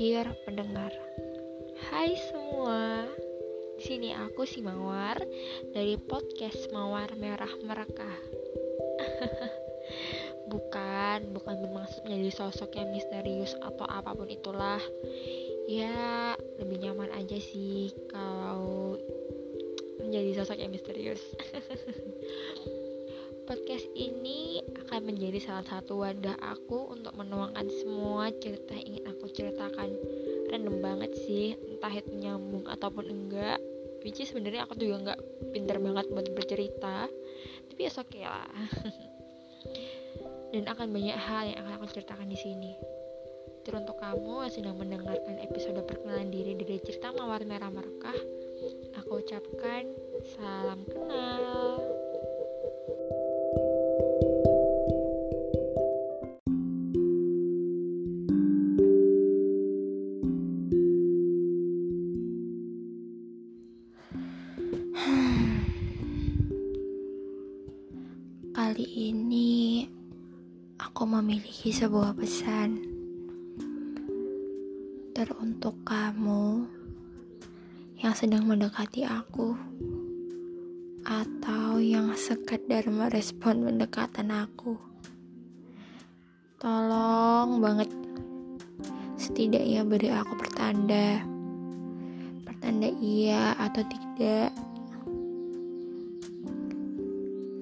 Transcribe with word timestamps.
dear 0.00 0.32
pendengar. 0.48 0.88
Hai 1.92 2.16
semua. 2.32 3.04
Di 3.76 3.84
sini 3.84 4.16
aku 4.16 4.48
si 4.48 4.64
Mawar 4.64 5.20
dari 5.76 6.00
podcast 6.00 6.72
Mawar 6.72 7.12
Merah 7.20 7.52
Merekah. 7.60 8.16
bukan, 10.56 11.36
bukan 11.36 11.54
bermaksud 11.60 12.00
menjadi 12.08 12.32
sosok 12.32 12.80
yang 12.80 12.88
misterius 12.96 13.52
atau 13.60 13.84
apa 13.84 14.16
pun 14.16 14.24
itulah. 14.32 14.80
Ya, 15.68 16.32
lebih 16.56 16.80
nyaman 16.80 17.12
aja 17.12 17.36
sih 17.36 17.92
kalau 18.08 18.96
menjadi 20.00 20.40
sosok 20.40 20.64
yang 20.64 20.72
misterius. 20.72 21.20
menjadi 25.14 25.38
salah 25.42 25.66
satu 25.66 26.02
wadah 26.02 26.38
aku 26.38 26.94
untuk 26.94 27.14
menuangkan 27.18 27.66
semua 27.82 28.30
cerita 28.38 28.74
yang 28.74 28.86
ingin 28.94 29.04
aku 29.10 29.24
ceritakan. 29.30 29.90
Random 30.50 30.76
banget 30.82 31.12
sih, 31.26 31.54
entah 31.54 31.90
itu 31.94 32.10
nyambung 32.14 32.66
ataupun 32.66 33.06
enggak. 33.06 33.58
Which 34.00 34.22
is 34.22 34.32
sebenarnya 34.32 34.64
aku 34.64 34.80
juga 34.80 35.12
nggak 35.12 35.20
pinter 35.52 35.76
banget 35.76 36.06
buat 36.08 36.26
bercerita, 36.32 37.06
tapi 37.68 37.80
ya 37.84 37.92
oke 37.92 38.08
okay 38.08 38.24
lah. 38.24 38.48
Dan 40.56 40.66
akan 40.66 40.88
banyak 40.90 41.14
hal 41.14 41.42
yang 41.52 41.58
akan 41.62 41.72
aku 41.78 41.86
ceritakan 41.94 42.26
di 42.26 42.38
sini. 42.40 42.72
Teruntuk 43.62 44.00
kamu 44.00 44.48
yang 44.48 44.52
sedang 44.52 44.76
mendengarkan 44.80 45.36
episode 45.44 45.78
perkenalan 45.84 46.32
diri 46.32 46.56
dari 46.56 46.80
cerita 46.80 47.12
Mawar 47.12 47.44
Merah 47.44 47.68
Merekah, 47.68 48.18
aku 48.96 49.20
ucapkan 49.20 49.84
salam 50.34 50.80
kenal. 50.88 52.00
Kali 68.70 69.10
ini 69.10 69.82
aku 70.78 71.02
memiliki 71.02 71.74
sebuah 71.74 72.14
pesan 72.14 72.78
teruntuk 75.10 75.74
kamu 75.82 76.70
yang 77.98 78.14
sedang 78.14 78.46
mendekati 78.46 79.02
aku 79.02 79.58
atau 81.02 81.82
yang 81.82 82.14
sekedar 82.14 82.86
merespon 82.86 83.66
pendekatan 83.66 84.30
aku. 84.30 84.78
Tolong 86.62 87.58
banget 87.58 87.90
setidaknya 89.18 89.82
beri 89.82 90.14
aku 90.14 90.38
pertanda. 90.38 91.18
Pertanda 92.46 92.86
iya 93.02 93.50
atau 93.58 93.82
tidak. 93.82 94.69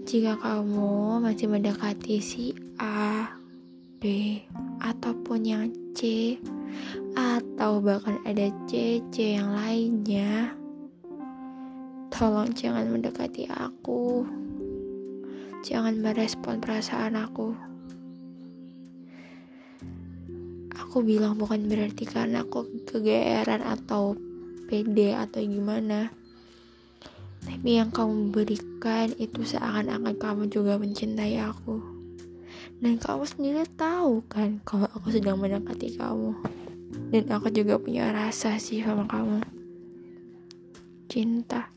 Jika 0.09 0.41
kamu 0.41 1.21
masih 1.21 1.53
mendekati 1.53 2.17
si 2.17 2.57
A, 2.81 3.29
B, 4.01 4.41
ataupun 4.81 5.45
yang 5.45 5.69
C, 5.93 6.33
atau 7.13 7.77
bahkan 7.85 8.17
ada 8.25 8.49
C, 8.65 9.05
C 9.13 9.37
yang 9.37 9.53
lainnya, 9.53 10.57
tolong 12.09 12.57
jangan 12.57 12.89
mendekati 12.89 13.53
aku. 13.53 14.25
Jangan 15.61 16.01
merespon 16.01 16.57
perasaan 16.57 17.13
aku. 17.13 17.53
Aku 20.73 21.05
bilang 21.05 21.37
bukan 21.37 21.69
berarti 21.69 22.09
karena 22.09 22.49
aku 22.49 22.65
kegeeran 22.89 23.61
atau 23.61 24.17
pede 24.73 25.13
atau 25.13 25.45
gimana. 25.45 26.09
Tapi 27.49 27.81
yang 27.81 27.89
kamu 27.89 28.29
berikan 28.29 29.09
itu 29.17 29.41
seakan-akan 29.41 30.21
kamu 30.21 30.43
juga 30.53 30.77
mencintai 30.77 31.41
aku. 31.41 31.81
Dan 32.79 33.01
kamu 33.01 33.25
sendiri 33.25 33.65
tahu 33.75 34.21
kan 34.29 34.61
kalau 34.69 34.85
aku 34.93 35.09
sedang 35.09 35.41
mendekati 35.41 35.97
kamu. 35.97 36.37
Dan 37.09 37.25
aku 37.33 37.49
juga 37.49 37.81
punya 37.81 38.13
rasa 38.13 38.61
sih 38.61 38.85
sama 38.85 39.09
kamu. 39.09 39.41
Cinta. 41.09 41.73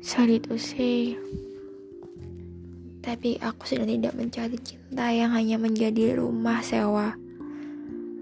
Sorry 0.00 0.40
to 0.40 0.56
say. 0.56 1.12
Tapi 3.04 3.36
aku 3.36 3.68
sedang 3.68 3.92
tidak 3.92 4.16
mencari 4.16 4.56
cinta 4.64 5.12
yang 5.12 5.36
hanya 5.36 5.60
menjadi 5.60 6.16
rumah 6.16 6.64
sewa. 6.64 7.20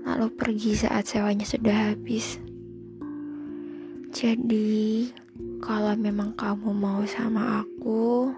Lalu 0.02 0.26
pergi 0.34 0.74
saat 0.74 1.06
sewanya 1.06 1.46
sudah 1.46 1.94
habis. 1.94 2.42
Jadi, 4.18 5.14
kalau 5.62 5.94
memang 5.94 6.34
kamu 6.34 6.74
mau 6.74 7.06
sama 7.06 7.62
aku, 7.62 8.34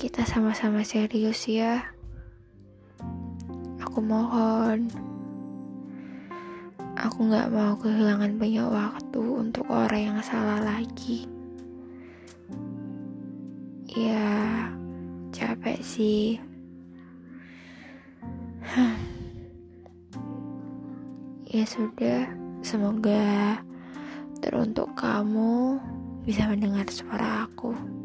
kita 0.00 0.24
sama-sama 0.24 0.80
serius 0.80 1.44
ya. 1.44 1.92
Aku 3.84 4.00
mohon. 4.00 4.88
Aku 6.96 7.28
gak 7.28 7.52
mau 7.52 7.76
kehilangan 7.76 8.40
banyak 8.40 8.64
waktu 8.64 9.20
untuk 9.20 9.68
orang 9.68 10.08
yang 10.08 10.24
salah 10.24 10.64
lagi. 10.64 11.28
Ya, 13.84 14.32
capek 15.28 15.76
sih. 15.84 16.40
ya 21.52 21.68
sudah, 21.68 22.32
semoga 22.64 23.60
teruntuk 24.40 24.92
kamu 24.98 25.80
bisa 26.26 26.46
mendengar 26.50 26.86
suara 26.90 27.46
aku. 27.48 27.95